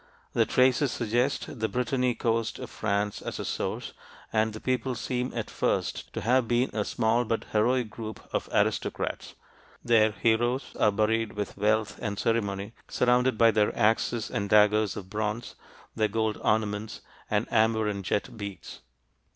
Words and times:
The 0.33 0.47
traces 0.47 0.91
suggest 0.91 1.59
the 1.59 1.67
Brittany 1.69 2.15
coast 2.15 2.57
of 2.57 2.71
France 2.71 3.21
as 3.21 3.37
a 3.39 3.45
source, 3.45 3.93
and 4.33 4.51
the 4.51 4.59
people 4.59 4.95
seem 4.95 5.31
at 5.35 5.51
first 5.51 6.11
to 6.13 6.21
have 6.21 6.47
been 6.47 6.71
a 6.73 6.83
small 6.83 7.23
but 7.23 7.45
"heroic" 7.51 7.91
group 7.91 8.19
of 8.33 8.49
aristocrats. 8.51 9.35
Their 9.85 10.09
"heroes" 10.09 10.75
are 10.79 10.91
buried 10.91 11.33
with 11.33 11.55
wealth 11.55 11.99
and 12.01 12.17
ceremony, 12.17 12.73
surrounded 12.87 13.37
by 13.37 13.51
their 13.51 13.77
axes 13.77 14.31
and 14.31 14.49
daggers 14.49 14.97
of 14.97 15.07
bronze, 15.07 15.53
their 15.95 16.07
gold 16.07 16.39
ornaments, 16.43 17.01
and 17.29 17.45
amber 17.53 17.87
and 17.87 18.03
jet 18.03 18.35
beads. 18.35 18.79